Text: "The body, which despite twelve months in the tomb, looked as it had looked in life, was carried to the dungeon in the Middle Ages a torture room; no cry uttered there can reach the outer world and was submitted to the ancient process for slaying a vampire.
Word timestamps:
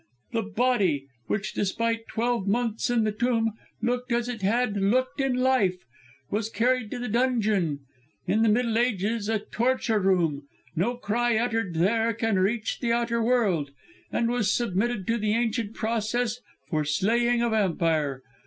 "The 0.33 0.41
body, 0.41 1.05
which 1.27 1.53
despite 1.53 2.07
twelve 2.07 2.47
months 2.47 2.89
in 2.89 3.03
the 3.03 3.11
tomb, 3.11 3.53
looked 3.83 4.11
as 4.11 4.27
it 4.27 4.41
had 4.41 4.75
looked 4.77 5.21
in 5.21 5.35
life, 5.35 5.75
was 6.31 6.49
carried 6.49 6.89
to 6.89 6.97
the 6.97 7.07
dungeon 7.07 7.81
in 8.25 8.41
the 8.41 8.49
Middle 8.49 8.79
Ages 8.79 9.29
a 9.29 9.37
torture 9.37 9.99
room; 9.99 10.47
no 10.75 10.95
cry 10.95 11.37
uttered 11.37 11.75
there 11.75 12.15
can 12.15 12.39
reach 12.39 12.79
the 12.79 12.91
outer 12.91 13.21
world 13.21 13.69
and 14.11 14.31
was 14.31 14.51
submitted 14.51 15.05
to 15.05 15.19
the 15.19 15.35
ancient 15.35 15.75
process 15.75 16.39
for 16.67 16.83
slaying 16.83 17.43
a 17.43 17.51
vampire. 17.51 18.23